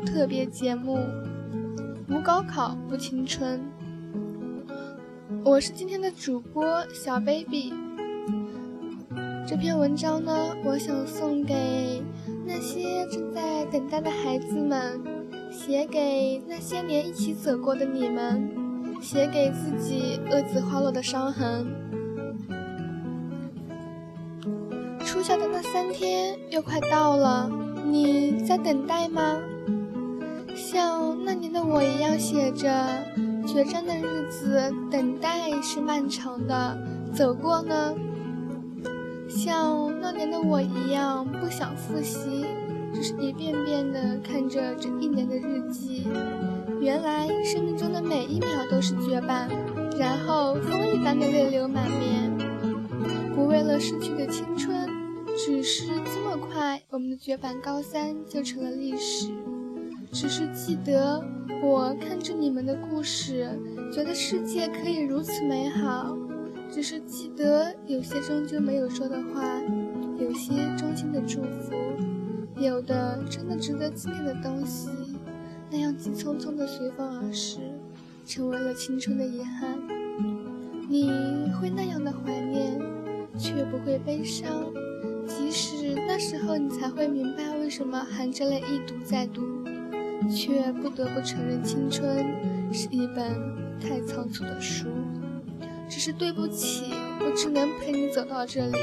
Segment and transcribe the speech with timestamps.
[0.00, 0.98] 特别节目，
[2.08, 3.60] 无高考不青春。
[5.44, 7.72] 我是今天的主播小 baby。
[9.46, 10.32] 这篇文章呢，
[10.64, 12.02] 我想送给
[12.46, 15.00] 那些正在等待的孩子们，
[15.50, 18.48] 写给那些年一起走过的你们，
[19.00, 21.66] 写给自己恶子花落的伤痕。
[25.00, 27.50] 初夏的那三天又快到了，
[27.84, 29.38] 你在等待吗？
[30.54, 32.68] 像那年的我一样写着
[33.46, 36.78] 决战的日子，等待是漫长的，
[37.12, 37.94] 走过呢？
[39.28, 42.46] 像那年的我一样不想复习，
[42.92, 46.06] 只是一遍遍的看着这一年的日记。
[46.80, 49.48] 原来生命中的每一秒都是绝版，
[49.98, 52.30] 然后风一般的泪流满面。
[53.34, 54.88] 不为了逝去的青春，
[55.36, 59.32] 只是这么快，我们的绝版高三就成了历史。
[60.14, 61.20] 只是记得，
[61.60, 63.50] 我看着你们的故事，
[63.92, 66.16] 觉得世界可以如此美好。
[66.70, 69.60] 只是记得，有些终究没有说的话，
[70.16, 71.74] 有些衷心的祝福，
[72.56, 74.88] 有的真的值得纪念的东西，
[75.68, 77.58] 那样急匆匆的随风而逝，
[78.24, 79.76] 成为了青春的遗憾。
[80.88, 81.10] 你
[81.60, 82.80] 会那样的怀念，
[83.36, 84.48] 却不会悲伤，
[85.26, 89.42] 即使那时候你才会明白，为什么含着泪一读再读。
[90.30, 92.24] 却不得不承认，青春
[92.72, 93.24] 是一本
[93.80, 94.86] 太仓促的书。
[95.88, 98.78] 只是对不起，我只能陪你走到这里。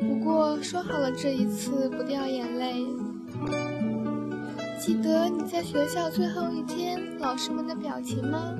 [0.00, 2.84] 不过说好了，这一次不掉眼泪。
[4.78, 8.54] 记得你在学校最后一天，老师们的表情吗？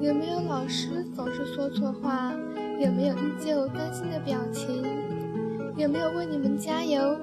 [0.00, 2.32] 有没有老师总是说错话？
[2.80, 4.82] 有没有依旧担心的表情？
[5.76, 7.16] 有没有为你们加油？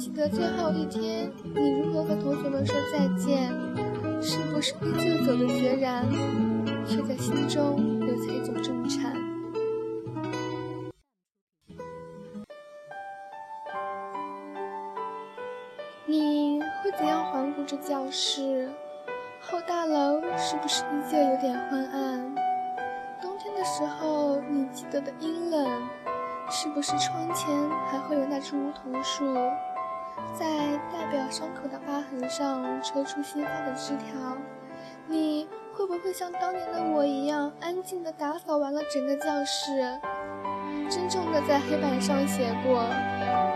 [0.00, 3.52] 记得最后一天，你如何和同学们说再见？
[4.22, 6.06] 是不是依旧走得决然，
[6.86, 9.14] 却在心中留下一种震颤？
[16.06, 18.70] 你会怎样环顾这教室？
[19.42, 22.34] 后大楼是不是依旧有点昏暗？
[23.20, 25.82] 冬天的时候，你记得的阴冷，
[26.48, 27.54] 是不是窗前
[27.90, 29.26] 还会有那株梧桐树？
[30.38, 30.46] 在
[30.92, 34.36] 代表伤口的疤痕上抽出新发的枝条，
[35.06, 39.98] 你会不会像当年的我一样，安静地打扫完了整个教室，
[40.90, 42.84] 郑重地在黑板上写过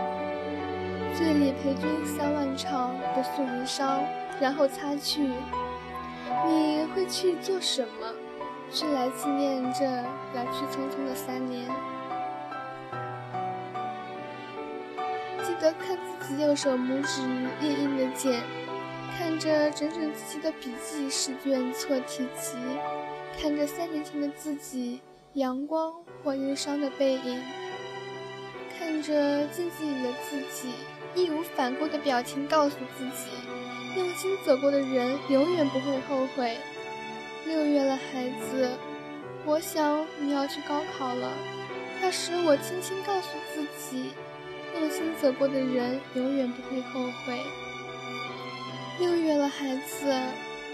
[1.15, 4.03] “醉里陪君三万场，不诉离殇”，
[4.39, 5.31] 然后擦去？
[6.45, 8.13] 你会去做什么？
[8.71, 11.69] 去来纪念这来去匆匆的三年？
[16.27, 17.21] 己右手拇指
[17.61, 18.41] 印印的茧，
[19.17, 22.57] 看着整整齐齐的笔记试卷错题集，
[23.39, 25.01] 看着三年前的自己
[25.33, 25.93] 阳光
[26.23, 27.41] 或忧伤的背影，
[28.77, 30.69] 看着镜子里的自己
[31.15, 33.29] 义无反顾的表情，告诉自己，
[33.95, 36.57] 用心走过的人永远不会后悔。
[37.45, 38.71] 六月了，孩子，
[39.45, 41.31] 我想你要去高考了。
[42.01, 44.11] 那时我轻轻告诉自己。
[44.79, 47.39] 用心走过的人永远不会后悔。
[48.99, 50.13] 六月了，孩子，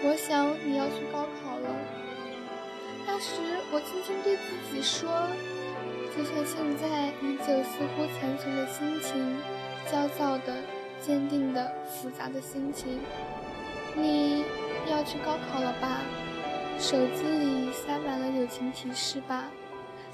[0.04, 1.70] 我想你要去高考了。
[3.06, 3.32] 那时
[3.72, 5.10] 我轻轻对自己说，
[6.16, 9.38] 就像现在依旧似乎残存的心情，
[9.92, 10.56] 焦躁的、
[11.02, 13.00] 坚定的、复杂的心情。
[13.96, 14.46] 你
[14.90, 16.02] 要去高考了吧？
[16.80, 19.46] 手机里塞满了友情提示吧？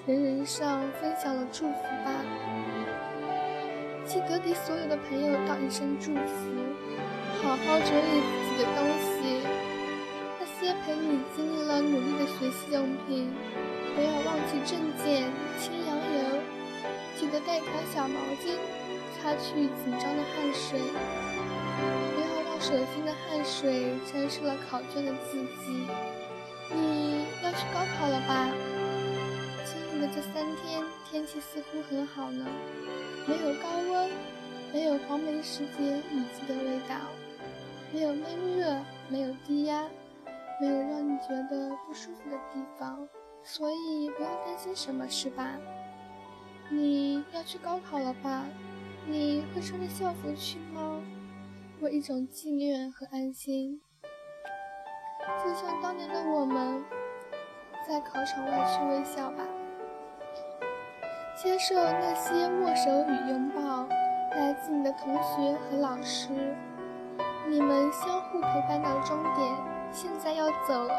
[0.06, 2.24] 人人上分享了祝福吧？
[4.08, 6.48] 记得给所有的朋友道一声祝福，
[7.44, 9.44] 好好整理自己的东西。
[10.40, 13.30] 那些陪你经历了努力的学习用品，
[13.94, 16.40] 不要忘记证件、清扬油。
[17.20, 18.56] 记得带条小毛巾，
[19.20, 20.80] 擦去紧张的汗水。
[22.16, 25.86] 不要让手心的汗水沾湿了考卷的字迹。
[26.74, 28.48] 你要去高考了吧？
[30.06, 32.46] 这三天，天气似乎很好呢。
[33.28, 34.10] 没有高温，
[34.74, 36.96] 没有黄梅时节雨季的味道，
[37.92, 38.80] 没有闷热，
[39.10, 39.84] 没有低压，
[40.62, 43.08] 没有让你觉得不舒服的地方，
[43.44, 45.58] 所以不用担心什么，是吧？
[46.70, 48.46] 你要去高考了吧？
[49.06, 51.02] 你会穿着校服去吗？
[51.80, 53.82] 我一种纪念和安心，
[55.44, 56.84] 就像当年的我们，
[57.88, 59.44] 在考场外去微笑吧。
[61.38, 63.86] 接受那些握手与拥抱，
[64.32, 66.30] 来自你的同学和老师。
[67.48, 69.56] 你们相互陪伴到终点，
[69.92, 70.96] 现在要走了。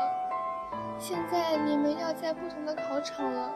[0.97, 3.51] 现在你们要在不同的考场了。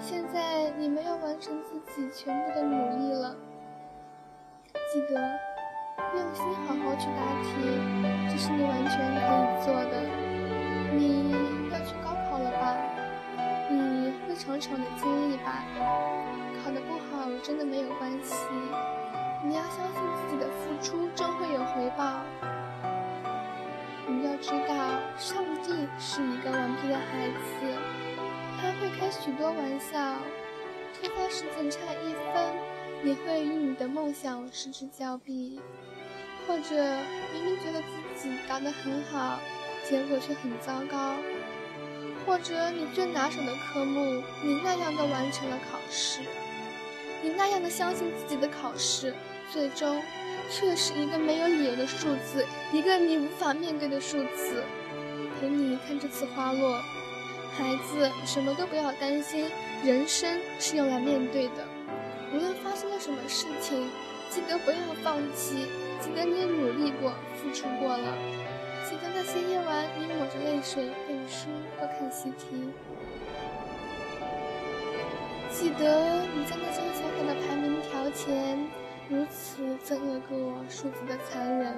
[0.00, 3.36] 现在你们要完成自己全部的努力了。
[4.92, 5.14] 记得
[6.16, 7.54] 用心好好去答题，
[8.28, 10.02] 这是你完全可以做的。
[10.96, 11.57] 你？
[14.38, 15.64] 长长的经历吧？
[16.62, 18.34] 考得不好真的没有关系。
[19.44, 22.22] 你要相信自己的付出终会有回报。
[24.06, 27.76] 你要知道，上帝是一个顽皮的孩子，
[28.60, 30.14] 他会开许多玩笑。
[30.94, 32.54] 突发事件差一分，
[33.02, 35.60] 你会与你的梦想失之交臂；
[36.46, 36.74] 或者
[37.34, 37.82] 明明觉得
[38.14, 39.38] 自己答得很好，
[39.84, 41.14] 结果却很糟糕；
[42.24, 46.20] 或者你最拿手的科目，你那样的完成了考试。
[47.22, 49.14] 你那样的相信自己的考试，
[49.50, 50.00] 最终
[50.50, 54.62] 却是一个没有理由的数字，一个你无法面对的数字。
[55.40, 56.80] 陪你看这次花落，
[57.56, 59.50] 孩子，什么都不要担心，
[59.84, 61.66] 人生是用来面对的。
[62.32, 63.88] 无论发生了什么事情，
[64.30, 65.66] 记得不要放弃，
[66.00, 68.14] 记得你努力过，付出过了，
[68.88, 71.48] 记得那些夜晚你抹着泪水背书
[71.78, 72.70] 或看习题。
[75.50, 78.58] 记得你在那张小小的排名条前
[79.10, 81.74] 如此憎恶过数字的残忍，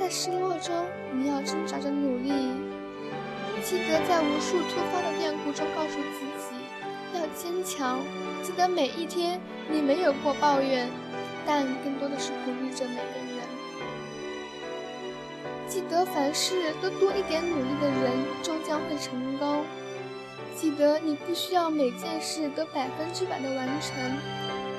[0.00, 0.74] 在失落中
[1.12, 2.32] 你要挣扎着努力。
[3.62, 6.56] 记得在无数突发的变故中告诉自己
[7.12, 8.00] 要坚强。
[8.42, 9.38] 记得每一天
[9.68, 10.88] 你没有过抱怨，
[11.44, 13.33] 但更多的是鼓励着每个人。
[15.68, 18.12] 记得凡事都多一点努力的人
[18.42, 19.64] 终将会成功。
[20.56, 24.16] 记得你不需要每件事都百分之百的完成，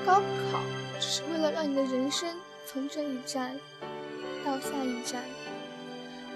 [0.06, 0.60] 高考
[0.98, 2.28] 只是为了让你的人生
[2.64, 3.58] 从这一站
[4.44, 5.22] 到下一站。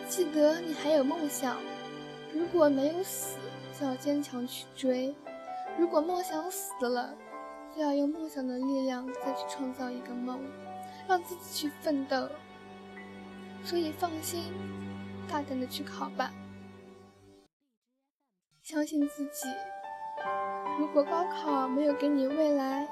[0.08, 1.56] 记得你还有梦想，
[2.34, 3.36] 如果没有死，
[3.78, 5.14] 就要坚强去追；
[5.78, 7.14] 如果梦想死了，
[7.74, 10.40] 就要用梦想的力量再去创造一个梦，
[11.08, 12.28] 让自己去奋斗。
[13.62, 14.52] 所以放心，
[15.28, 16.30] 大胆的去考吧。
[18.62, 19.46] 相信自己。
[20.78, 22.86] 如果高考没有给你未来，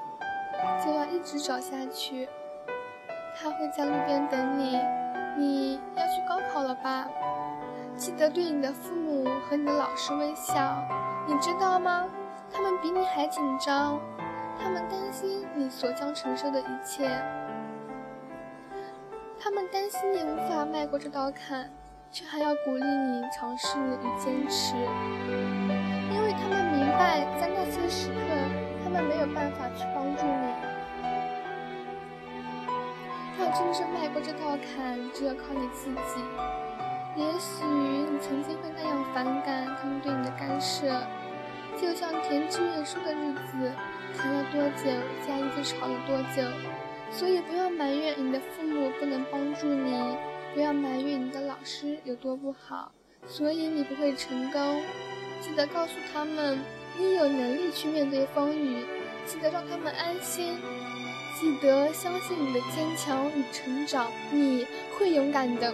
[0.83, 2.27] 就要一直找下去。
[3.35, 4.79] 他会在路边等你。
[5.37, 7.07] 你要去高考了吧？
[7.95, 10.83] 记得对你的父母和你的老师微笑。
[11.27, 12.09] 你知道吗？
[12.51, 13.99] 他们比你还紧张，
[14.59, 17.07] 他们担心你所将承受的一切，
[19.41, 21.69] 他们担心你无法迈过这道坎。
[22.11, 24.73] 却还要鼓励你尝试与坚持，
[26.11, 28.19] 因为他们明白，在那些时刻，
[28.83, 30.53] 他们没有办法去帮助你。
[33.37, 36.19] 要真正迈过这道坎，只有靠你自己。
[37.15, 40.87] 也许你曾经会那样反感他们对你的干涉，
[41.79, 43.71] 就像填志愿书的日子，
[44.15, 44.89] 填了多久，
[45.27, 46.41] 家里就吵了多久。
[47.11, 50.17] 所以不要埋怨你的父母不能帮助你。
[50.53, 52.91] 不要埋怨你的老师有多不好，
[53.27, 54.81] 所以你不会成功。
[55.41, 56.59] 记得告诉他们，
[56.97, 58.85] 你有能力去面对风雨。
[59.25, 60.57] 记得让他们安心。
[61.39, 64.65] 记得相信你的坚强与成长，你
[64.97, 65.73] 会勇敢的。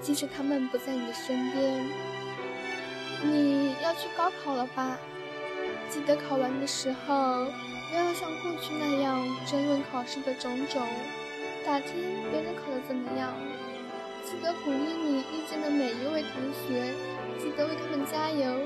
[0.00, 1.86] 即使他们不在你的身边。
[3.22, 4.98] 你要去高考了吧？
[5.88, 7.46] 记得考完的时候，
[7.92, 10.80] 不要像过去那样争论考试的种种，
[11.62, 11.92] 打听
[12.30, 13.34] 别人考得怎么样。
[14.24, 16.94] 记得鼓励你遇见的每一位同学，
[17.38, 18.60] 记得为他们加油，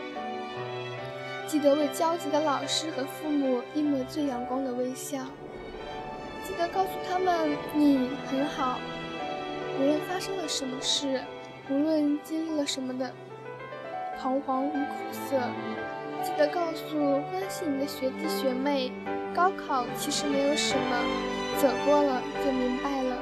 [1.48, 5.18] 记得为焦急的老师和父母一抹最阳光的微笑，
[6.44, 8.78] 记得告诉他们你很好。
[9.80, 11.20] 无论发生了什么事，
[11.68, 13.12] 无论经历了什么的
[14.22, 15.36] 彷徨与苦涩，
[16.22, 16.96] 记得告诉
[17.32, 18.92] 关心你的学弟学妹，
[19.36, 20.96] 高考其实没有什么，
[21.60, 23.18] 走过了就明白了，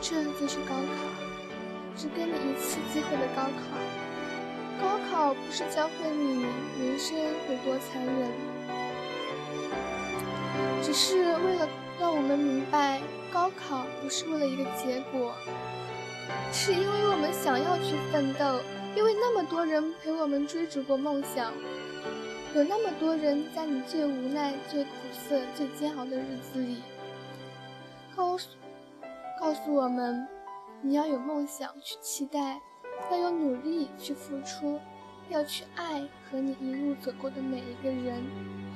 [0.00, 1.94] 这就是高考。
[1.96, 3.78] 只给你一次机会的高考，
[4.80, 6.42] 高考不是教会你
[6.80, 8.32] 人生有多残忍，
[10.82, 11.68] 只是为了
[12.00, 13.00] 让我们明白，
[13.32, 15.36] 高考不是为了一个结果，
[16.52, 18.58] 是因为我们想要去奋斗，
[18.96, 21.52] 因为那么多人陪我们追逐过梦想，
[22.54, 26.82] 有那么多人在你最无奈、最苦涩、最煎熬的日子里，
[28.14, 28.50] 告诉
[29.40, 30.28] 告诉我们。
[30.82, 32.60] 你要有梦想去期待，
[33.10, 34.78] 要有努力去付出，
[35.30, 38.20] 要去爱和你一路走过的每一个人，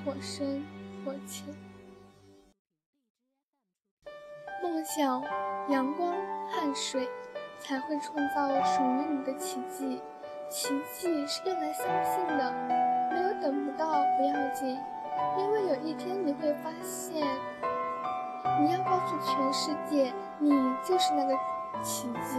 [0.04, 0.64] 或深
[1.04, 1.44] 或浅。
[4.62, 5.22] 梦想，
[5.68, 6.14] 阳光、
[6.48, 7.06] 汗水
[7.58, 10.00] 才会创造属于你的奇迹。
[10.48, 12.52] 奇迹是用来相信的，
[13.10, 13.86] 没有等不到
[14.16, 14.78] 不要紧，
[15.38, 17.26] 因为有一天你会发现，
[18.60, 20.50] 你要告诉全世界，你
[20.84, 21.34] 就是那个
[21.82, 22.38] 奇迹。